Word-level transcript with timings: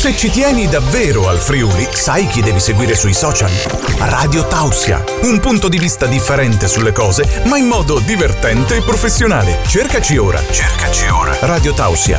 Se 0.00 0.16
ci 0.16 0.30
tieni 0.30 0.66
davvero 0.66 1.28
al 1.28 1.36
Friuli, 1.36 1.86
sai 1.92 2.26
chi 2.26 2.40
devi 2.40 2.58
seguire 2.58 2.94
sui 2.94 3.12
social? 3.12 3.50
Radio 3.98 4.46
Tausia, 4.46 5.04
un 5.24 5.40
punto 5.40 5.68
di 5.68 5.76
vista 5.76 6.06
differente 6.06 6.68
sulle 6.68 6.92
cose, 6.92 7.42
ma 7.44 7.58
in 7.58 7.66
modo 7.66 7.98
divertente 7.98 8.76
e 8.76 8.82
professionale. 8.82 9.58
Cercaci 9.66 10.16
ora, 10.16 10.42
cercaci 10.50 11.06
ora. 11.08 11.36
Radio 11.40 11.74
Tausia, 11.74 12.18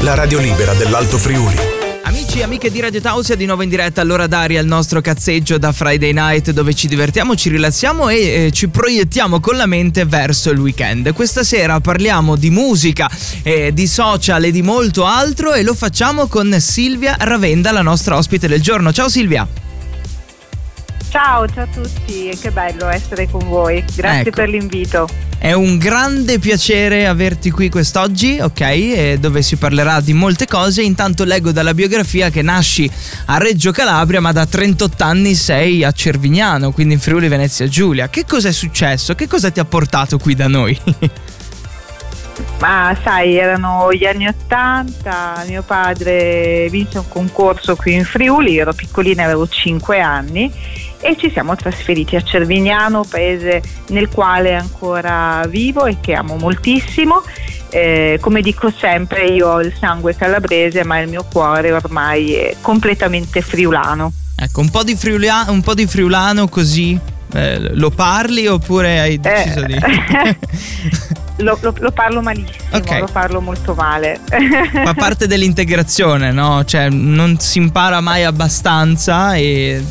la 0.00 0.14
radio 0.14 0.38
libera 0.38 0.72
dell'Alto 0.72 1.18
Friuli. 1.18 1.81
Amici 2.12 2.40
e 2.40 2.42
amiche 2.42 2.70
di 2.70 2.78
Radio 2.78 3.00
Tausia, 3.00 3.36
di 3.36 3.46
nuovo 3.46 3.62
in 3.62 3.70
diretta 3.70 4.02
allora 4.02 4.26
Daria 4.26 4.60
il 4.60 4.66
nostro 4.66 5.00
cazzeggio 5.00 5.56
da 5.56 5.72
Friday 5.72 6.12
Night 6.12 6.50
dove 6.50 6.74
ci 6.74 6.86
divertiamo, 6.86 7.34
ci 7.34 7.48
rilassiamo 7.48 8.10
e 8.10 8.16
eh, 8.16 8.50
ci 8.50 8.68
proiettiamo 8.68 9.40
con 9.40 9.56
la 9.56 9.64
mente 9.64 10.04
verso 10.04 10.50
il 10.50 10.58
weekend. 10.58 11.14
Questa 11.14 11.42
sera 11.42 11.80
parliamo 11.80 12.36
di 12.36 12.50
musica, 12.50 13.10
eh, 13.42 13.72
di 13.72 13.86
social 13.86 14.44
e 14.44 14.50
di 14.50 14.60
molto 14.60 15.06
altro 15.06 15.54
e 15.54 15.62
lo 15.62 15.72
facciamo 15.72 16.26
con 16.26 16.54
Silvia 16.60 17.16
Ravenda, 17.18 17.72
la 17.72 17.80
nostra 17.80 18.18
ospite 18.18 18.46
del 18.46 18.60
giorno. 18.60 18.92
Ciao 18.92 19.08
Silvia! 19.08 19.71
Ciao, 21.12 21.46
ciao 21.46 21.64
a 21.64 21.66
tutti, 21.66 22.34
che 22.40 22.50
bello 22.52 22.88
essere 22.88 23.28
con 23.28 23.46
voi. 23.46 23.84
Grazie 23.94 24.20
Ecco. 24.22 24.30
per 24.30 24.48
l'invito. 24.48 25.06
È 25.36 25.52
un 25.52 25.76
grande 25.76 26.38
piacere 26.38 27.06
averti 27.06 27.50
qui 27.50 27.68
quest'oggi, 27.68 28.38
ok? 28.40 28.60
E 28.62 29.18
dove 29.20 29.42
si 29.42 29.56
parlerà 29.56 30.00
di 30.00 30.14
molte 30.14 30.46
cose. 30.46 30.80
Intanto 30.80 31.24
leggo 31.24 31.52
dalla 31.52 31.74
biografia 31.74 32.30
che 32.30 32.40
nasci 32.40 32.90
a 33.26 33.36
Reggio 33.36 33.72
Calabria, 33.72 34.22
ma 34.22 34.32
da 34.32 34.46
38 34.46 35.04
anni 35.04 35.34
sei 35.34 35.84
a 35.84 35.92
Cervignano, 35.92 36.72
quindi 36.72 36.94
in 36.94 37.00
Friuli 37.00 37.28
Venezia 37.28 37.68
Giulia. 37.68 38.08
Che 38.08 38.24
cosa 38.26 38.48
è 38.48 38.52
successo? 38.52 39.14
Che 39.14 39.26
cosa 39.28 39.50
ti 39.50 39.60
ha 39.60 39.66
portato 39.66 40.16
qui 40.16 40.34
da 40.34 40.48
noi? 40.48 40.80
Ma 42.62 42.96
sai, 43.02 43.38
erano 43.38 43.92
gli 43.92 44.04
anni 44.04 44.28
Ottanta, 44.28 45.42
mio 45.48 45.64
padre 45.64 46.68
vinse 46.70 46.98
un 46.98 47.08
concorso 47.08 47.74
qui 47.74 47.94
in 47.94 48.04
Friuli, 48.04 48.56
ero 48.56 48.72
piccolina, 48.72 49.24
avevo 49.24 49.48
5 49.48 49.98
anni 49.98 50.48
e 51.00 51.16
ci 51.18 51.28
siamo 51.32 51.56
trasferiti 51.56 52.14
a 52.14 52.22
Cervignano, 52.22 53.02
paese 53.02 53.60
nel 53.88 54.08
quale 54.08 54.54
ancora 54.54 55.44
vivo 55.48 55.86
e 55.86 55.96
che 56.00 56.12
amo 56.12 56.36
moltissimo. 56.36 57.24
Eh, 57.68 58.18
come 58.20 58.42
dico 58.42 58.70
sempre, 58.70 59.24
io 59.24 59.48
ho 59.48 59.60
il 59.60 59.74
sangue 59.76 60.14
calabrese, 60.14 60.84
ma 60.84 61.00
il 61.00 61.08
mio 61.08 61.24
cuore 61.28 61.72
ormai 61.72 62.34
è 62.34 62.56
completamente 62.60 63.40
friulano. 63.40 64.12
ecco, 64.36 64.60
un 64.60 64.70
po' 64.70 64.84
di, 64.84 64.94
friulia- 64.94 65.46
un 65.48 65.62
po' 65.62 65.74
di 65.74 65.88
friulano 65.88 66.46
così. 66.46 66.96
eh, 67.34 67.74
lo 67.74 67.90
parli 67.90 68.46
oppure 68.46 69.00
hai 69.00 69.18
deciso 69.18 69.64
di... 69.64 69.74
lo, 71.36 71.58
lo- 71.60 71.74
lo 71.78 71.90
parlo 71.92 72.20
malissimo, 72.22 72.54
Ok. 72.72 72.98
lo 73.00 73.08
parlo 73.10 73.40
molto 73.40 73.74
male. 73.74 74.20
Fa 74.84 74.94
parte 74.96 75.26
dell'integrazione, 75.26 76.30
no? 76.32 76.64
Cioè, 76.64 76.88
non 76.90 77.38
si 77.38 77.58
impara 77.58 78.00
mai 78.00 78.24
abbastanza 78.24 79.34
e 79.34 79.82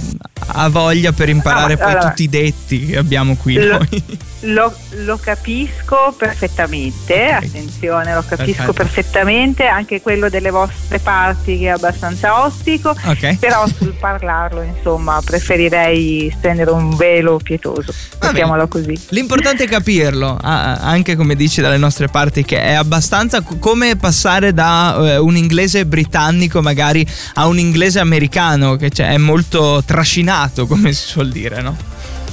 ha 0.54 0.70
voglia 0.70 1.12
per 1.12 1.30
imparare 1.30 1.74
Ah, 1.74 1.78
ma- 1.78 1.84
poi 1.84 1.92
allora- 1.94 2.10
tutti 2.10 2.24
i 2.24 2.30
detti 2.30 2.86
che 2.88 2.98
abbiamo 2.98 3.36
qui 3.36 3.56
Lo- 3.56 3.78
noi. 3.78 4.04
Lo, 4.46 4.74
lo 5.04 5.18
capisco 5.18 6.16
perfettamente, 6.18 7.14
Ok. 7.38 7.44
attenzione, 7.46 8.14
lo 8.16 8.24
capisco 8.28 8.46
Perfetto. 8.46 8.74
perfettamente, 8.74 9.68
anche 9.68 10.02
quello 10.02 10.30
delle 10.30 10.50
vostre 10.50 10.98
parti 10.98 11.60
che 11.60 11.66
è 11.66 11.70
abbastanza 11.70 12.44
ostico, 12.44 12.90
Ok. 12.90 13.38
però 13.38 13.68
sul 13.68 13.94
parlarlo 14.00 14.64
insomma 14.64 15.22
preferirei 15.24 16.34
stendere 16.36 16.72
un 16.72 16.96
velo 16.96 17.40
pietoso, 17.42 17.94
Va 18.18 18.28
mettiamola 18.28 18.66
così. 18.66 19.00
L'importante 19.10 19.66
è 19.66 19.68
capirlo, 19.68 20.38
anche 20.42 21.16
come 21.16 21.36
dici 21.36 21.62
dalle 21.62 21.78
nostre 21.78 22.08
parti, 22.08 22.44
che 22.44 22.60
è 22.60 22.74
abbastanza 22.74 23.42
co- 23.42 23.58
come 23.60 23.96
passare 23.96 24.54
da 24.54 24.96
eh, 25.14 25.18
un 25.18 25.38
inglese 25.38 25.86
britannico 25.86 26.62
magari 26.64 27.06
a 27.36 27.46
un 27.46 27.60
inglese 27.60 28.00
americano, 28.00 28.76
che 28.76 28.90
cioè, 28.90 29.10
è 29.10 29.18
molto 29.18 29.84
trascinato, 29.86 30.66
come 30.66 30.94
si 30.94 31.06
suol 31.08 31.30
dire, 31.30 31.62
no? 31.62 31.90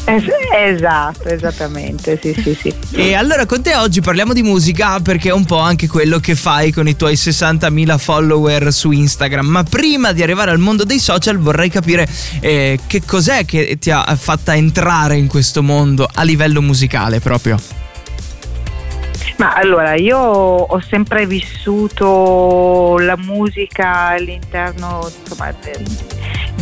Es- 0.08 0.24
esatto, 0.54 1.28
esattamente, 1.28 2.18
sì 2.20 2.32
sì 2.32 2.56
sì. 2.58 2.74
E 2.92 3.14
allora 3.14 3.44
con 3.44 3.60
te 3.60 3.76
oggi 3.76 4.00
parliamo 4.00 4.32
di 4.32 4.42
musica 4.42 5.00
perché 5.00 5.28
è 5.28 5.32
un 5.32 5.44
po' 5.44 5.58
anche 5.58 5.86
quello 5.86 6.18
che 6.18 6.34
fai 6.34 6.72
con 6.72 6.88
i 6.88 6.96
tuoi 6.96 7.12
60.000 7.12 7.98
follower 7.98 8.72
su 8.72 8.90
Instagram. 8.90 9.46
Ma 9.46 9.62
prima 9.64 10.12
di 10.12 10.22
arrivare 10.22 10.50
al 10.50 10.58
mondo 10.58 10.84
dei 10.84 10.98
social 10.98 11.36
vorrei 11.36 11.68
capire 11.68 12.08
eh, 12.40 12.78
che 12.86 13.02
cos'è 13.04 13.44
che 13.44 13.76
ti 13.78 13.90
ha 13.90 14.02
fatta 14.16 14.56
entrare 14.56 15.16
in 15.16 15.26
questo 15.26 15.62
mondo 15.62 16.08
a 16.10 16.22
livello 16.22 16.62
musicale 16.62 17.20
proprio. 17.20 17.58
Ma 19.36 19.54
allora, 19.54 19.94
io 19.94 20.18
ho 20.18 20.80
sempre 20.80 21.26
vissuto 21.26 22.96
la 22.98 23.16
musica 23.16 24.08
all'interno 24.08 25.08
insomma, 25.20 25.54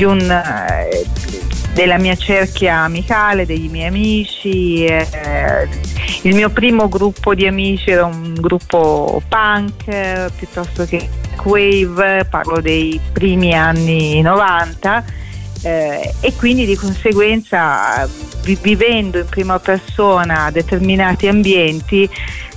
un, 0.04 0.20
eh, 0.20 1.04
della 1.72 1.98
mia 1.98 2.16
cerchia 2.16 2.78
amicale, 2.78 3.46
dei 3.46 3.68
miei 3.68 3.88
amici. 3.88 4.84
eh, 4.84 5.68
il 6.22 6.34
mio 6.34 6.50
primo 6.50 6.88
gruppo 6.88 7.34
di 7.34 7.46
amici 7.46 7.90
era 7.90 8.04
un 8.04 8.34
gruppo 8.34 9.22
punk 9.28 9.86
eh, 9.86 10.30
piuttosto 10.36 10.84
che 10.86 11.08
wave, 11.44 12.26
parlo 12.28 12.60
dei 12.60 12.98
primi 13.12 13.54
anni 13.54 14.20
90. 14.22 15.04
eh, 15.62 16.14
e 16.20 16.32
quindi 16.34 16.66
di 16.66 16.76
conseguenza 16.76 18.08
vivendo 18.54 19.18
in 19.18 19.26
prima 19.26 19.58
persona 19.58 20.50
determinati 20.50 21.26
ambienti 21.26 22.08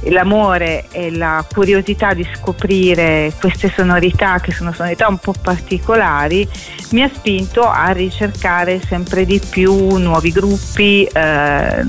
l'amore 0.04 0.86
e 0.92 1.12
la 1.12 1.46
curiosità 1.52 2.14
di 2.14 2.26
scoprire 2.36 3.34
queste 3.40 3.72
sonorità 3.76 4.40
che 4.40 4.52
sono 4.52 4.72
sonorità 4.72 5.08
un 5.08 5.18
po' 5.18 5.34
particolari 5.42 6.48
mi 6.92 7.04
ha 7.04 7.12
spinto 7.14 7.68
a 7.68 7.92
ricercare 7.92 8.82
sempre 8.82 9.26
di 9.26 9.40
più 9.40 9.98
nuovi 9.98 10.32
gruppi, 10.32 11.04
eh, 11.04 11.84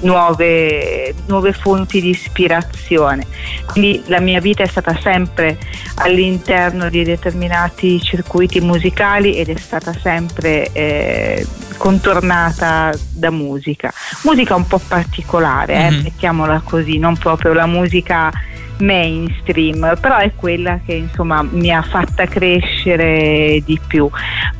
nuove, 0.00 1.14
nuove 1.26 1.52
fonti 1.52 2.00
di 2.00 2.10
ispirazione. 2.10 3.26
Quindi 3.66 4.02
la 4.06 4.20
mia 4.20 4.40
vita 4.40 4.62
è 4.62 4.66
stata 4.66 4.98
sempre 4.98 5.58
all'interno 5.96 6.88
di 6.88 7.04
determinati 7.04 8.00
circuiti 8.00 8.60
musicali 8.60 9.34
ed 9.34 9.50
è 9.50 9.58
stata 9.58 9.92
sempre 9.92 10.70
eh, 10.72 11.46
contornata 11.76 12.92
da 13.12 13.30
musica. 13.30 13.92
Musica 14.24 14.54
un 14.54 14.66
po' 14.66 14.80
particolare, 14.86 15.74
eh, 15.74 15.90
Mhm. 15.90 16.02
mettiamola 16.02 16.62
così, 16.64 16.98
non 16.98 17.16
proprio 17.16 17.52
la 17.52 17.66
musica 17.66 18.30
mainstream, 18.78 19.96
però 20.00 20.16
è 20.18 20.32
quella 20.34 20.80
che 20.84 20.92
insomma 20.92 21.42
mi 21.42 21.70
ha 21.74 21.80
fatta 21.80 22.26
crescere 22.26 23.62
di 23.64 23.80
più. 23.86 24.06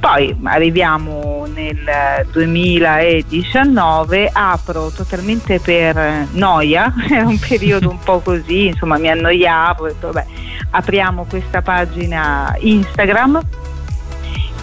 Poi 0.01 0.35
arriviamo 0.45 1.47
nel 1.53 2.27
2019, 2.33 4.31
apro 4.33 4.91
totalmente 4.91 5.61
per 5.61 6.29
noia, 6.33 6.95
era 7.11 7.27
un 7.27 7.39
periodo 7.39 7.91
un 7.91 7.99
po' 7.99 8.21
così, 8.21 8.69
insomma 8.69 8.97
mi 8.99 9.11
annoiavo, 9.11 9.85
ho 9.85 9.87
detto 9.89 10.11
vabbè, 10.13 10.27
apriamo 10.71 11.27
questa 11.29 11.61
pagina 11.63 12.55
Instagram 12.59 13.41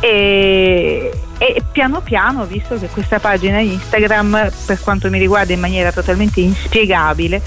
e, 0.03 1.13
e 1.37 1.63
piano 1.71 2.01
piano, 2.01 2.43
visto 2.43 2.77
che 2.77 2.87
questa 2.87 3.19
pagina 3.19 3.59
Instagram, 3.59 4.51
per 4.65 4.81
quanto 4.81 5.09
mi 5.09 5.17
riguarda 5.17 5.53
in 5.53 5.61
maniera 5.61 5.93
totalmente 5.93 6.41
inspiegabile, 6.41 7.41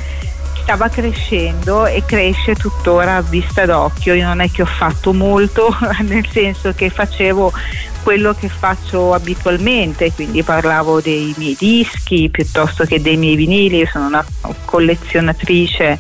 stava 0.63 0.89
crescendo 0.89 1.85
e 1.85 2.03
cresce 2.07 2.55
tuttora 2.55 3.17
a 3.17 3.21
vista 3.21 3.67
d'occhio. 3.67 4.15
Io 4.15 4.25
non 4.25 4.41
è 4.41 4.51
che 4.51 4.63
ho 4.63 4.67
fatto 4.67 5.13
molto, 5.13 5.69
nel 6.01 6.27
senso 6.31 6.73
che 6.73 6.89
facevo 6.89 7.53
quello 8.03 8.33
che 8.33 8.49
faccio 8.49 9.13
abitualmente, 9.13 10.11
quindi 10.13 10.43
parlavo 10.43 11.03
dei 11.03 11.35
miei 11.37 11.57
dischi 11.59 12.31
piuttosto 12.31 12.85
che 12.85 13.03
dei 13.03 13.19
miei 13.19 13.37
vinili, 13.37 13.79
io 13.79 13.87
sono 13.87 14.07
una 14.07 14.25
collezionatrice 14.65 15.99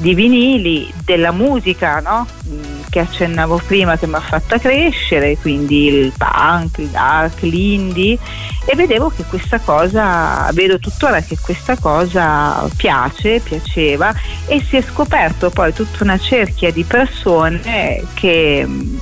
di 0.00 0.14
vinili, 0.14 0.90
della 1.04 1.30
musica 1.30 2.00
no? 2.00 2.26
Mm, 2.48 2.80
che 2.88 3.00
accennavo 3.00 3.60
prima 3.66 3.98
che 3.98 4.06
mi 4.06 4.14
ha 4.14 4.20
fatta 4.20 4.58
crescere, 4.58 5.36
quindi 5.36 5.86
il 5.88 6.12
punk, 6.16 6.78
il 6.78 6.88
dark, 6.88 7.42
l'indie 7.42 8.18
e 8.64 8.74
vedevo 8.74 9.12
che 9.14 9.24
questa 9.24 9.58
cosa, 9.60 10.48
vedo 10.52 10.78
tuttora 10.78 11.20
che 11.20 11.36
questa 11.38 11.76
cosa 11.76 12.66
piace, 12.76 13.40
piaceva 13.40 14.12
e 14.46 14.62
si 14.62 14.76
è 14.76 14.82
scoperto 14.82 15.50
poi 15.50 15.72
tutta 15.74 16.02
una 16.02 16.18
cerchia 16.18 16.72
di 16.72 16.82
persone 16.84 18.02
che 18.14 18.64
mm, 18.66 18.96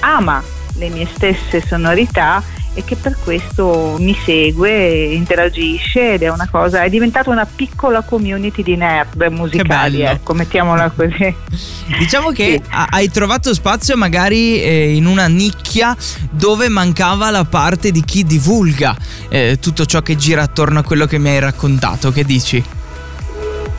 ama 0.00 0.42
le 0.76 0.88
mie 0.88 1.06
stesse 1.12 1.60
sonorità 1.60 2.42
e 2.74 2.84
che 2.84 2.96
per 2.96 3.16
questo 3.22 3.96
mi 3.98 4.16
segue, 4.24 5.12
interagisce 5.14 6.14
ed 6.14 6.22
è 6.22 6.30
una 6.30 6.48
cosa, 6.50 6.82
è 6.82 6.88
diventata 6.88 7.30
una 7.30 7.44
piccola 7.46 8.02
community 8.02 8.62
di 8.62 8.76
nerd 8.76 9.20
musicali, 9.30 10.02
ecco, 10.02 10.34
mettiamola 10.34 10.90
così. 10.90 11.34
Diciamo 11.98 12.30
che 12.30 12.60
Sì. 12.62 12.70
ha- 12.70 12.86
hai 12.90 13.10
trovato 13.10 13.52
spazio 13.54 13.96
magari 13.96 14.60
eh, 14.62 14.94
in 14.94 15.06
una 15.06 15.26
nicchia 15.26 15.96
dove 16.30 16.68
mancava 16.68 17.30
la 17.30 17.44
parte 17.44 17.90
di 17.90 18.04
chi 18.04 18.24
divulga 18.24 18.96
eh, 19.28 19.58
tutto 19.60 19.84
ciò 19.86 20.00
che 20.02 20.16
gira 20.16 20.42
attorno 20.42 20.78
a 20.80 20.82
quello 20.82 21.06
che 21.06 21.18
mi 21.18 21.30
hai 21.30 21.40
raccontato. 21.40 22.10
Che 22.12 22.24
dici? 22.24 22.62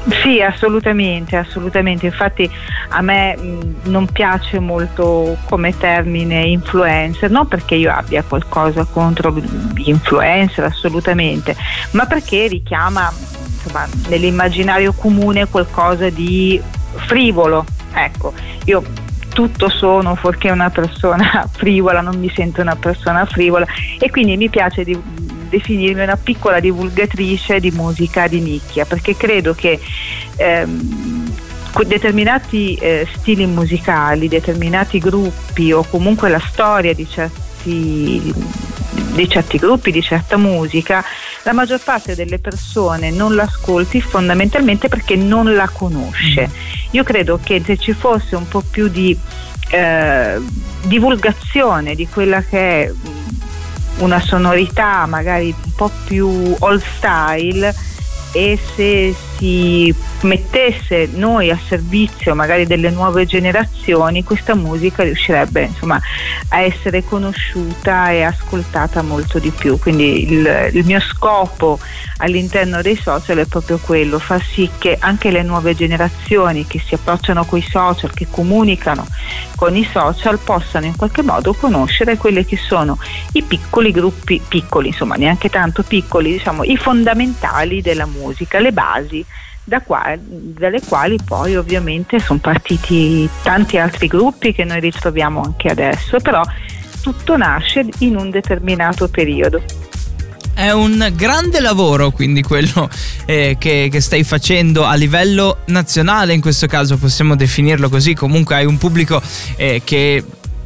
Sì, 0.08 0.42
assolutamente, 0.42 1.36
assolutamente. 1.36 2.06
Infatti 2.06 2.50
a 2.90 3.02
me 3.02 3.36
mh, 3.36 3.76
non 3.84 4.08
piace 4.08 4.60
molto 4.60 5.38
come 5.46 5.78
termine 5.78 6.44
influencer, 6.44 7.30
non 7.30 7.48
perché 7.48 7.76
io 7.76 7.92
abbia 7.92 8.24
qualcosa 8.24 8.86
contro 8.86 9.36
gli 9.36 9.90
influencer, 9.90 10.64
assolutamente, 10.66 11.56
ma 11.92 12.06
perché 12.06 12.48
richiama 12.48 13.12
insomma, 13.12 13.88
nell'immaginario 14.08 14.94
comune 14.94 15.48
qualcosa 15.48 16.10
di 16.10 16.62
frivolo. 16.96 17.66
Ecco, 17.94 18.34
io 18.66 18.84
tutto 19.34 19.70
sono 19.70 20.16
fuorché 20.16 20.50
una 20.50 20.70
persona 20.70 21.48
frivola, 21.52 22.02
non 22.02 22.18
mi 22.20 22.32
sento 22.34 22.62
una 22.62 22.76
persona 22.76 23.26
frivola 23.26 23.66
e 24.00 24.10
quindi 24.10 24.38
mi 24.38 24.50
piace 24.50 24.84
di, 24.84 25.00
definirmi 25.50 26.02
una 26.02 26.18
piccola 26.18 26.60
divulgatrice 26.60 27.60
di 27.60 27.72
musica 27.72 28.28
di 28.28 28.40
nicchia 28.40 28.86
perché 28.86 29.18
credo 29.18 29.54
che 29.54 29.80
ehm, 30.38 31.20
determinati 31.86 32.76
eh, 32.76 33.08
stili 33.16 33.46
musicali, 33.46 34.28
determinati 34.28 35.00
gruppi 35.00 35.72
o 35.72 35.84
comunque 35.84 36.30
la 36.30 36.40
storia 36.40 36.94
di 36.94 37.08
certi, 37.08 38.34
di 39.14 39.30
certi 39.30 39.58
gruppi, 39.58 39.92
di 39.92 40.02
certa 40.02 40.38
musica, 40.38 41.04
la 41.44 41.54
maggior 41.54 41.80
parte 41.82 42.16
delle 42.16 42.40
persone 42.40 43.12
non 43.12 43.36
l'ascolti 43.36 44.02
fondamentalmente 44.02 44.88
perché 44.88 45.16
non 45.16 45.54
la 45.54 45.70
conosce. 45.70 46.48
Mm. 46.48 46.52
Io 46.92 47.04
credo 47.04 47.40
che 47.42 47.62
se 47.64 47.78
ci 47.78 47.94
fosse 47.94 48.36
un 48.36 48.48
po' 48.48 48.62
più 48.62 48.88
di 48.88 49.18
eh, 49.70 50.40
divulgazione 50.84 51.96
di 51.96 52.08
quella 52.08 52.42
che 52.42 52.84
è 52.84 52.92
una 54.00 54.20
sonorità 54.20 55.06
magari 55.06 55.54
un 55.64 55.72
po' 55.76 55.92
più 56.06 56.56
old 56.60 56.82
style 56.98 57.74
e 58.32 58.60
se 58.76 59.16
si 59.40 59.96
mettesse 60.22 61.10
noi 61.14 61.50
a 61.50 61.58
servizio 61.58 62.36
magari 62.36 62.68
delle 62.68 62.90
nuove 62.90 63.26
generazioni 63.26 64.22
questa 64.26 64.54
musica 64.54 65.04
riuscirebbe 65.04 65.62
insomma 65.62 66.00
a 66.50 66.60
essere 66.60 67.06
conosciuta 67.06 68.12
e 68.12 68.24
ascoltata 68.24 69.02
molto 69.02 69.40
di 69.40 69.52
più. 69.52 69.80
Quindi 69.80 70.30
il, 70.30 70.70
il 70.74 70.86
mio 70.86 71.00
scopo 71.00 71.80
all'interno 72.18 72.82
dei 72.82 72.98
social 72.98 73.38
è 73.38 73.46
proprio 73.46 73.78
quello 73.78 74.20
far 74.20 74.44
sì 74.44 74.70
che 74.78 74.98
anche 75.00 75.32
le 75.32 75.42
nuove 75.42 75.74
generazioni 75.74 76.68
che 76.68 76.82
si 76.86 76.96
approcciano 76.96 77.46
con 77.46 77.60
i 77.60 77.62
social 77.62 78.12
che 78.14 78.28
comunicano 78.30 79.08
con 79.56 79.76
i 79.76 79.88
social 79.90 80.38
possano 80.40 80.86
in 80.86 80.96
qualche 80.96 81.22
modo 81.22 81.54
conoscere 81.54 82.18
quelli 82.18 82.44
che 82.46 82.58
sono 82.58 82.98
i 83.34 83.42
piccoli 83.42 83.92
gruppi 83.92 84.42
piccoli 84.46 84.90
insomma 84.90 85.16
neanche 85.16 85.50
tanto 85.50 85.84
piccoli 85.84 86.34
diciamo 86.34 86.64
i 86.64 86.76
fondamentali 86.76 87.82
della 87.82 88.06
musica 88.06 88.60
le 88.60 88.74
basi 88.74 89.26
da 89.70 89.82
qua, 89.82 90.14
dalle 90.18 90.82
quali 90.82 91.18
poi 91.24 91.56
ovviamente 91.56 92.20
sono 92.20 92.40
partiti 92.40 93.30
tanti 93.44 93.78
altri 93.78 94.08
gruppi 94.08 94.52
che 94.52 94.66
noi 94.66 94.82
ritroviamo 94.82 95.42
anche 95.42 95.70
adesso, 95.70 96.20
però 96.20 96.42
tutto 97.02 97.38
nasce 97.38 97.86
in 98.00 98.18
un 98.18 98.30
determinato 98.30 99.08
periodo. 99.08 99.62
È 100.54 100.72
un 100.72 101.14
grande 101.16 101.62
lavoro 101.62 102.10
quindi 102.10 102.42
quello 102.42 102.90
eh, 103.26 103.56
che, 103.58 103.88
che, 103.90 104.02
stai 104.02 104.26
facendo 104.26 104.84
a 104.84 104.96
livello 104.96 105.60
nazionale, 105.68 106.34
in 106.34 106.42
questo 106.42 106.68
caso 106.68 106.98
possiamo 106.98 107.38
definirlo 107.38 107.88
così, 107.88 108.14
comunque 108.14 108.56
hai 108.56 108.66
un 108.66 108.78
pubblico 108.78 109.22
eh, 109.56 109.82
che 109.86 110.22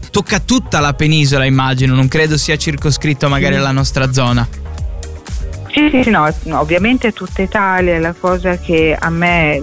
tocca 0.09 0.39
tutta 0.39 0.79
la 0.79 0.93
penisola 0.93 1.45
immagino, 1.45 1.93
non 1.93 2.07
credo 2.07 2.37
sia 2.37 2.57
circoscritto 2.57 3.29
magari 3.29 3.55
alla 3.55 3.71
nostra 3.71 4.11
zona. 4.11 4.47
Sì, 5.73 5.89
sì, 6.03 6.09
no, 6.11 6.31
ovviamente 6.51 7.13
tutta 7.13 7.41
Italia 7.41 7.95
è 7.95 7.99
la 7.99 8.13
cosa 8.13 8.57
che 8.59 8.95
a 8.97 9.09
me 9.09 9.59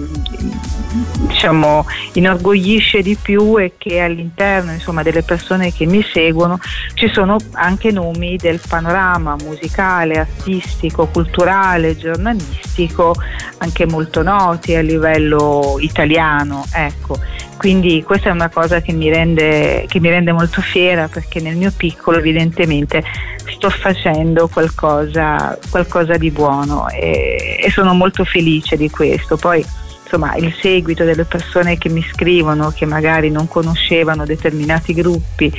diciamo, 1.29 1.87
inorgoglisce 2.15 3.01
di 3.01 3.15
più 3.15 3.57
è 3.59 3.73
che 3.79 4.01
all'interno 4.01 4.73
insomma, 4.73 5.05
delle 5.05 5.23
persone 5.23 5.73
che 5.73 5.87
mi 5.87 6.03
seguono 6.03 6.59
ci 6.95 7.09
sono 7.13 7.37
anche 7.53 7.93
nomi 7.93 8.37
del 8.37 8.61
panorama 8.67 9.37
musicale, 9.45 10.19
artistico, 10.19 11.07
culturale, 11.07 11.97
giornalistico, 11.97 13.15
anche 13.59 13.87
molto 13.87 14.23
noti 14.25 14.75
a 14.75 14.81
livello 14.81 15.77
italiano. 15.79 16.65
Ecco. 16.73 17.19
Quindi 17.57 18.03
questa 18.03 18.31
è 18.31 18.33
una 18.33 18.49
cosa 18.49 18.81
che 18.81 18.93
mi, 18.93 19.11
rende, 19.11 19.85
che 19.87 20.01
mi 20.01 20.09
rende 20.09 20.33
molto 20.33 20.63
fiera 20.63 21.09
perché 21.09 21.41
nel 21.41 21.57
mio 21.57 21.71
piccolo 21.77 22.17
evidentemente 22.17 23.05
sto 23.53 23.69
facendo 23.69 24.49
qualcosa, 24.49 25.59
qualcosa 25.69 26.00
di 26.05 26.31
buono 26.31 26.89
e, 26.89 27.61
e 27.63 27.71
sono 27.71 27.95
molto 27.95 28.25
felice 28.25 28.77
di 28.77 28.91
questo. 28.91 29.37
Poi 29.37 29.65
insomma 30.11 30.35
il 30.35 30.53
seguito 30.61 31.05
delle 31.05 31.25
persone 31.25 31.79
che 31.79 31.89
mi 31.89 32.03
scrivono 32.03 32.73
che 32.75 32.85
magari 32.85 33.31
non 33.31 33.47
conoscevano 33.47 34.25
determinati 34.27 34.93
gruppi 34.93 35.53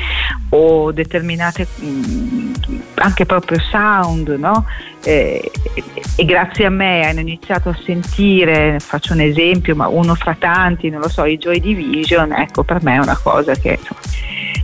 o 0.50 0.92
determinate 0.92 1.66
mm, 1.82 2.54
anche 2.96 3.26
proprio 3.26 3.60
sound 3.60 4.28
no? 4.28 4.66
eh, 5.06 5.50
e 6.18 6.26
grazie 6.26 6.66
a 6.66 6.70
me 6.70 7.08
hanno 7.08 7.22
iniziato 7.22 7.70
a 7.70 7.78
sentire 7.86 8.78
faccio 8.80 9.14
un 9.14 9.22
esempio 9.22 9.74
ma 9.74 9.88
uno 9.88 10.16
fra 10.16 10.36
tanti 10.38 10.90
non 10.90 11.00
lo 11.00 11.08
so 11.08 11.24
i 11.24 11.38
Joy 11.38 11.62
Division 11.62 12.34
ecco 12.34 12.64
per 12.64 12.84
me 12.84 12.96
è 12.96 13.00
una 13.00 13.18
cosa 13.18 13.54
che 13.54 13.80
insomma, 13.80 14.02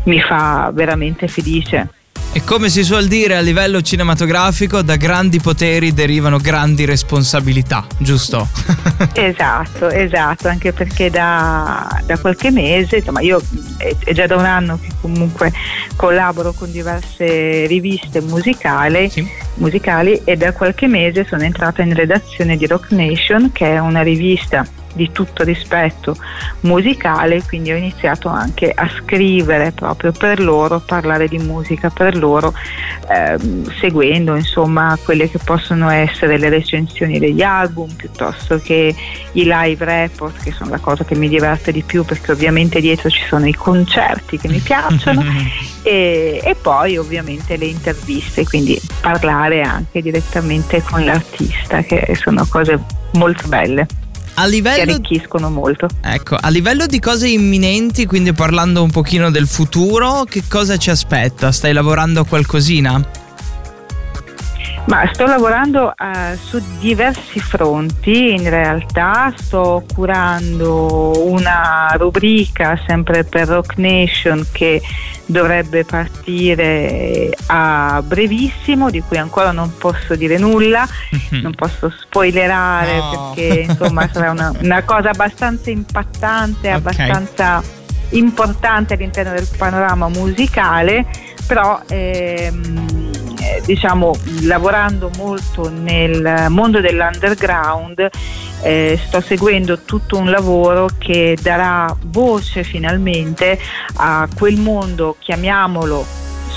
mi 0.03 0.19
fa 0.19 0.69
veramente 0.73 1.29
felice 1.29 1.91
e 2.37 2.43
come 2.43 2.69
si 2.69 2.83
suol 2.83 3.07
dire 3.07 3.35
a 3.35 3.39
livello 3.39 3.81
cinematografico, 3.81 4.83
da 4.83 4.95
grandi 4.95 5.39
poteri 5.39 5.91
derivano 5.91 6.37
grandi 6.37 6.85
responsabilità, 6.85 7.83
giusto? 7.97 8.47
esatto, 9.13 9.89
esatto, 9.89 10.47
anche 10.47 10.71
perché 10.71 11.09
da, 11.09 11.99
da 12.05 12.19
qualche 12.19 12.51
mese, 12.51 12.97
insomma 12.97 13.21
io 13.21 13.41
è, 13.77 14.13
già 14.13 14.27
da 14.27 14.35
un 14.35 14.45
anno 14.45 14.77
che 14.79 14.89
comunque 15.01 15.51
collaboro 15.95 16.53
con 16.53 16.71
diverse 16.71 17.65
riviste 17.65 18.21
musicali, 18.21 19.09
sì. 19.09 19.27
musicali 19.55 20.21
e 20.23 20.37
da 20.37 20.53
qualche 20.53 20.85
mese 20.85 21.25
sono 21.27 21.41
entrata 21.41 21.81
in 21.81 21.95
redazione 21.95 22.55
di 22.55 22.67
Rock 22.67 22.91
Nation, 22.91 23.51
che 23.51 23.65
è 23.65 23.79
una 23.79 24.03
rivista 24.03 24.63
di 24.97 25.11
tutto 25.13 25.43
rispetto 25.43 26.17
musicale, 26.61 27.41
quindi 27.43 27.71
ho 27.71 27.77
iniziato 27.77 28.27
anche 28.27 28.71
a 28.75 28.89
scrivere 28.89 29.71
proprio 29.71 30.11
per 30.11 30.41
loro, 30.41 30.81
parlare 30.81 31.29
di 31.29 31.37
musica 31.37 31.89
per 31.89 32.17
loro, 32.17 32.53
ehm, 33.09 33.71
seguendo 33.79 34.35
insomma 34.35 34.97
quelle 35.01 35.29
che 35.29 35.39
possono 35.41 35.89
essere 35.89 36.37
le 36.37 36.49
recensioni 36.49 37.19
degli 37.19 37.41
album 37.41 37.93
piuttosto 37.93 38.59
che 38.59 38.93
i 39.31 39.43
live 39.45 39.85
report, 39.85 40.43
che 40.43 40.51
sono 40.51 40.71
la 40.71 40.79
cosa 40.79 41.05
che 41.05 41.15
mi 41.15 41.29
diverte 41.29 41.71
di 41.71 41.83
più 41.83 42.03
perché 42.03 42.33
ovviamente 42.33 42.81
dietro 42.81 43.09
ci 43.09 43.23
sono 43.27 43.47
i 43.47 43.53
concerti 43.53 44.37
che 44.37 44.49
mi 44.49 44.59
piacciono 44.59 45.23
e, 45.83 46.41
e 46.43 46.55
poi 46.55 46.97
ovviamente 46.97 47.55
le 47.55 47.65
interviste, 47.65 48.43
quindi 48.43 48.79
parlare 48.99 49.61
anche 49.61 50.01
direttamente 50.01 50.81
con 50.81 51.05
l'artista, 51.05 51.83
che 51.83 52.17
sono 52.19 52.45
cose 52.49 52.79
molto 53.13 53.47
belle 53.47 53.87
a 54.39 54.45
livello, 54.45 54.83
che 54.83 54.91
arricchiscono 54.91 55.49
molto. 55.49 55.87
Ecco, 56.01 56.37
a 56.39 56.49
livello 56.49 56.85
di 56.85 56.99
cose 56.99 57.27
imminenti, 57.27 58.05
quindi 58.05 58.33
parlando 58.33 58.83
un 58.83 58.91
pochino 58.91 59.31
del 59.31 59.47
futuro, 59.47 60.23
che 60.23 60.43
cosa 60.47 60.77
ci 60.77 60.89
aspetta? 60.89 61.51
Stai 61.51 61.73
lavorando 61.73 62.21
a 62.21 62.25
qualcosina? 62.25 63.25
Ma 64.87 65.09
sto 65.11 65.25
lavorando 65.25 65.93
uh, 65.97 66.37
su 66.37 66.63
diversi 66.79 67.41
fronti, 67.41 68.31
in 68.33 68.49
realtà 68.49 69.33
sto 69.35 69.83
curando 69.93 71.25
una 71.25 71.93
rubrica 71.97 72.79
sempre 72.87 73.25
per 73.25 73.49
Rock 73.49 73.75
Nation 73.77 74.45
che 74.49 74.81
dovrebbe 75.25 75.83
partire 75.83 77.29
a 77.47 78.01
brevissimo, 78.01 78.89
di 78.89 79.01
cui 79.01 79.17
ancora 79.17 79.51
non 79.51 79.73
posso 79.77 80.15
dire 80.15 80.37
nulla, 80.37 80.87
mhm. 81.31 81.41
non 81.43 81.53
posso 81.53 81.89
spoilerare 81.89 82.95
no. 82.95 83.33
perché 83.35 83.59
insomma 83.67 84.09
sarà 84.09 84.31
una, 84.31 84.53
una, 84.63 84.83
cosa 84.83 85.09
abbastanza 85.09 85.69
impattante, 85.69 86.69
okay. 86.69 86.71
abbastanza 86.71 87.61
importante 88.11 88.93
all'interno 88.93 89.33
del 89.33 89.49
panorama 89.57 90.07
musicale, 90.07 91.05
però 91.45 91.81
ehm, 91.89 92.86
diciamo 93.65 94.15
lavorando 94.41 95.09
molto 95.17 95.69
nel 95.69 96.47
mondo 96.49 96.81
dell'underground 96.81 98.09
eh, 98.61 98.99
sto 99.05 99.21
seguendo 99.21 99.79
tutto 99.79 100.17
un 100.17 100.29
lavoro 100.29 100.89
che 100.97 101.37
darà 101.41 101.95
voce 102.05 102.63
finalmente 102.63 103.59
a 103.95 104.27
quel 104.35 104.57
mondo, 104.57 105.15
chiamiamolo 105.19 106.05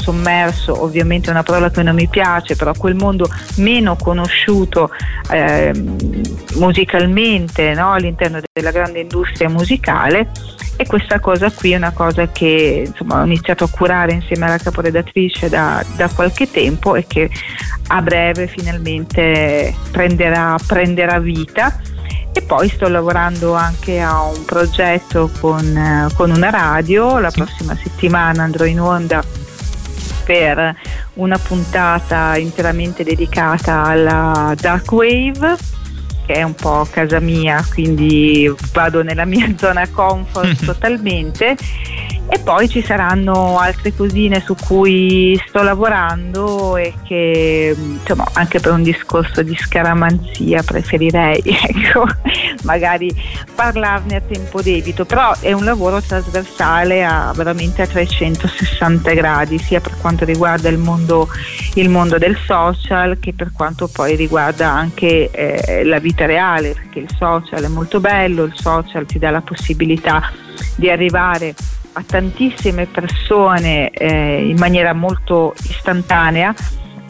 sommerso, 0.01 0.83
ovviamente 0.83 1.29
è 1.29 1.31
una 1.31 1.43
parola 1.43 1.71
che 1.71 1.83
non 1.83 1.95
mi 1.95 2.09
piace, 2.09 2.57
però 2.57 2.73
quel 2.73 2.95
mondo 2.95 3.29
meno 3.57 3.97
conosciuto 3.97 4.91
eh, 5.31 5.73
musicalmente 6.55 7.75
no? 7.75 7.93
all'interno 7.93 8.41
della 8.53 8.71
grande 8.71 9.01
industria 9.01 9.51
musicale 9.51 10.31
e 10.81 10.87
questa 10.87 11.21
cosa 11.21 11.51
qui 11.51 11.73
è 11.73 11.77
una 11.77 11.93
cosa 11.93 12.29
che 12.29 12.85
insomma, 12.87 13.21
ho 13.21 13.25
iniziato 13.27 13.65
a 13.65 13.69
curare 13.69 14.15
insieme 14.15 14.47
alla 14.47 14.57
caporedattrice 14.57 15.51
da, 15.51 15.85
da 15.95 16.09
qualche 16.09 16.51
tempo 16.51 16.95
e 16.95 17.05
che 17.07 17.29
a 17.89 18.01
breve 18.01 18.47
finalmente 18.47 19.75
prenderà, 19.91 20.57
prenderà 20.67 21.19
vita. 21.19 21.79
E 22.33 22.41
poi 22.41 22.71
sto 22.71 22.89
lavorando 22.89 23.53
anche 23.53 24.01
a 24.01 24.23
un 24.23 24.43
progetto 24.47 25.31
con, 25.39 25.77
eh, 25.77 26.09
con 26.15 26.31
una 26.31 26.49
radio, 26.49 27.19
la 27.19 27.31
prossima 27.31 27.77
settimana 27.77 28.45
andrò 28.45 28.65
in 28.65 28.81
onda 28.81 29.23
per 30.25 30.77
una 31.15 31.37
puntata 31.37 32.39
interamente 32.39 33.05
dedicata 33.05 33.83
alla 33.83 34.55
dark 34.59 34.91
wave 34.93 35.57
che 36.27 36.35
è 36.35 36.43
un 36.43 36.55
po' 36.55 36.87
casa 36.91 37.21
mia, 37.21 37.65
quindi 37.71 38.53
vado 38.73 39.03
nella 39.03 39.25
mia 39.25 39.53
zona 39.59 39.89
comfort 39.89 40.65
totalmente 40.65 41.57
e 42.33 42.39
poi 42.39 42.69
ci 42.69 42.81
saranno 42.81 43.59
altre 43.59 43.93
cosine 43.93 44.41
su 44.41 44.55
cui 44.55 45.41
sto 45.49 45.63
lavorando 45.63 46.77
e 46.77 46.95
che 47.05 47.75
insomma 47.77 48.25
anche 48.35 48.61
per 48.61 48.71
un 48.71 48.85
discorso 48.85 49.43
di 49.43 49.57
scaramanzia 49.57 50.63
preferirei 50.63 51.43
ecco, 51.45 52.07
magari 52.63 53.13
parlarne 53.53 54.17
a 54.17 54.21
tempo 54.21 54.63
debito, 54.63 55.05
però 55.05 55.35
è 55.41 55.53
un 55.53 55.65
lavoro 55.65 56.01
trasversale 56.01 57.05
a 57.05 57.33
veramente 57.35 57.83
a 57.83 57.87
360 57.89 59.13
gradi, 59.13 59.59
sia 59.59 59.81
per 59.81 59.97
quanto 60.01 60.25
riguarda 60.25 60.69
il 60.69 60.79
mondo, 60.79 61.29
il 61.75 61.89
mondo 61.89 62.17
del 62.17 62.39
social 62.47 63.19
che 63.19 63.35
per 63.35 63.51
quanto 63.53 63.89
poi 63.89 64.15
riguarda 64.15 64.71
anche 64.71 65.31
eh, 65.33 65.85
la 65.85 65.99
vita 65.99 66.27
reale, 66.27 66.75
perché 66.75 67.01
il 67.01 67.11
social 67.19 67.65
è 67.65 67.69
molto 67.69 67.99
bello, 67.99 68.45
il 68.45 68.55
social 68.55 69.05
ti 69.05 69.19
dà 69.19 69.31
la 69.31 69.41
possibilità 69.41 70.31
di 70.77 70.89
arrivare 70.89 71.49
a 71.49 71.80
tantissime 72.07 72.87
persone 72.87 73.91
eh, 73.91 74.49
in 74.49 74.57
maniera 74.59 74.93
molto 74.93 75.55
istantanea 75.63 76.55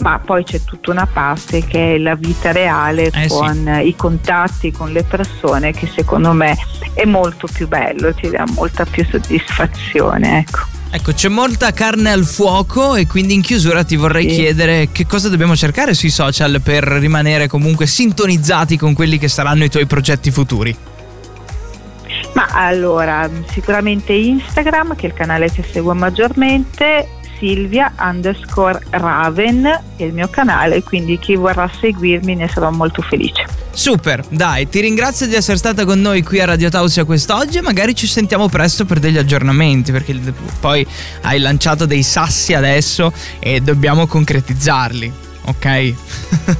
ma 0.00 0.18
poi 0.18 0.44
c'è 0.44 0.62
tutta 0.62 0.90
una 0.90 1.06
parte 1.06 1.64
che 1.64 1.94
è 1.94 1.99
la 1.99 2.14
vita 2.14 2.52
reale 2.52 3.10
eh 3.12 3.28
con 3.28 3.78
sì. 3.80 3.88
i 3.88 3.96
contatti 3.96 4.72
con 4.72 4.92
le 4.92 5.02
persone 5.02 5.72
che 5.72 5.87
secondo 5.94 6.32
me 6.32 6.56
è 6.94 7.04
molto 7.04 7.46
più 7.52 7.68
bello, 7.68 8.12
ti 8.14 8.28
dà 8.28 8.44
molta 8.54 8.84
più 8.84 9.04
soddisfazione. 9.08 10.38
Ecco. 10.38 10.78
Ecco, 10.92 11.12
c'è 11.12 11.28
molta 11.28 11.72
carne 11.72 12.10
al 12.10 12.25
fuoco 12.25 12.96
e 12.96 13.06
quindi 13.06 13.34
in 13.34 13.42
chiusura 13.42 13.84
ti 13.84 13.94
vorrei 13.94 14.28
sì. 14.28 14.34
chiedere 14.34 14.88
che 14.90 15.06
cosa 15.06 15.28
dobbiamo 15.28 15.54
cercare 15.54 15.94
sui 15.94 16.10
social 16.10 16.60
per 16.60 16.82
rimanere 16.82 17.46
comunque 17.46 17.87
sintonizzati 17.87 18.76
con 18.76 18.92
quelli 18.92 19.16
che 19.16 19.28
saranno 19.28 19.62
i 19.62 19.70
tuoi 19.70 19.87
progetti 19.87 20.32
futuri. 20.32 20.76
Ma 22.34 22.46
allora, 22.52 23.28
sicuramente 23.49 24.12
Instagram, 24.12 24.94
che 24.94 25.06
è 25.06 25.08
il 25.10 25.14
canale 25.14 25.50
che 25.50 25.64
seguo 25.68 25.94
maggiormente, 25.94 27.08
Silvia 27.40 27.92
underscore 27.99 28.78
Raven 28.90 29.64
è 29.96 30.02
il 30.02 30.12
mio 30.12 30.28
canale, 30.28 30.82
quindi 30.82 31.18
chi 31.18 31.34
vorrà 31.34 31.68
seguirmi 31.80 32.37
ne 32.37 32.49
sarò 32.49 32.70
molto 32.70 33.00
felice. 33.00 33.46
Super, 33.72 34.22
dai, 34.28 34.68
ti 34.68 34.80
ringrazio 34.80 35.26
di 35.26 35.34
essere 35.34 35.56
stata 35.56 35.84
con 35.87 36.00
noi 36.00 36.22
qui 36.22 36.40
a 36.40 36.44
Radio 36.44 36.68
Tausia 36.68 37.04
quest'oggi 37.04 37.58
e 37.58 37.62
magari 37.62 37.94
ci 37.94 38.06
sentiamo 38.06 38.49
presto 38.49 38.84
per 38.84 38.99
degli 38.99 39.16
aggiornamenti 39.16 39.90
perché 39.90 40.14
poi 40.60 40.87
hai 41.22 41.38
lanciato 41.38 41.87
dei 41.87 42.02
sassi 42.02 42.52
adesso 42.52 43.12
e 43.38 43.60
dobbiamo 43.60 44.06
concretizzarli 44.06 45.28
ok? 45.50 45.95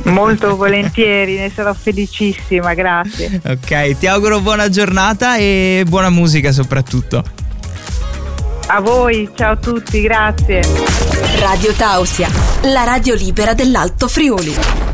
Molto 0.11 0.57
volentieri, 0.57 1.37
ne 1.37 1.51
sarò 1.51 1.73
felicissima, 1.75 2.75
grazie. 2.75 3.41
Ok, 3.45 3.99
ti 3.99 4.07
auguro 4.07 4.41
buona 4.41 4.69
giornata 4.69 5.37
e 5.37 5.85
buona 5.87 6.11
musica 6.11 6.53
soprattutto. 6.53 7.23
A 8.67 8.81
voi, 8.81 9.29
ciao 9.35 9.53
a 9.53 9.57
tutti, 9.57 10.01
grazie. 10.01 10.63
Radio 11.41 11.73
Tausia, 11.73 12.29
la 12.63 12.85
radio 12.85 13.15
libera 13.15 13.53
dell'Alto 13.53 14.07
Friuli. 14.07 14.90